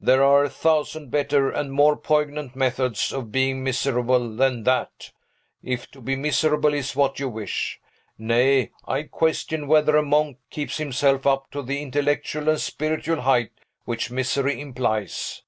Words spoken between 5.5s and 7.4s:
if to be miserable is what you